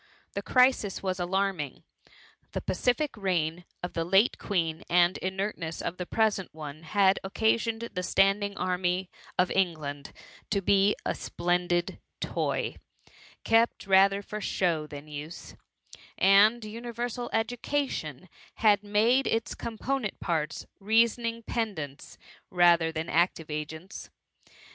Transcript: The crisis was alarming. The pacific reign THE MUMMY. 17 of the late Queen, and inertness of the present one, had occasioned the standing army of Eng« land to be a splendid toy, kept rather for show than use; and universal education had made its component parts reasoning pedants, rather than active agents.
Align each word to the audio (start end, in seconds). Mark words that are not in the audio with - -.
The 0.33 0.41
crisis 0.41 1.03
was 1.03 1.19
alarming. 1.19 1.83
The 2.53 2.61
pacific 2.61 3.15
reign 3.15 3.53
THE 3.53 3.53
MUMMY. 3.53 3.65
17 3.67 3.75
of 3.89 3.93
the 3.93 4.03
late 4.03 4.37
Queen, 4.39 4.83
and 4.89 5.17
inertness 5.19 5.79
of 5.79 5.97
the 5.97 6.07
present 6.07 6.51
one, 6.55 6.81
had 6.81 7.19
occasioned 7.23 7.87
the 7.93 8.01
standing 8.01 8.57
army 8.57 9.11
of 9.37 9.51
Eng« 9.51 9.75
land 9.75 10.11
to 10.49 10.59
be 10.59 10.95
a 11.05 11.13
splendid 11.13 11.99
toy, 12.19 12.77
kept 13.43 13.85
rather 13.85 14.23
for 14.23 14.41
show 14.41 14.87
than 14.87 15.07
use; 15.07 15.53
and 16.17 16.65
universal 16.65 17.29
education 17.31 18.27
had 18.55 18.83
made 18.83 19.27
its 19.27 19.53
component 19.53 20.19
parts 20.19 20.65
reasoning 20.79 21.43
pedants, 21.43 22.17
rather 22.49 22.91
than 22.91 23.07
active 23.07 23.51
agents. 23.51 24.09